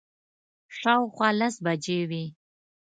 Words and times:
شاوخوا 0.77 1.29
لس 1.39 1.55
بجې 1.65 1.99
وې. 2.09 2.25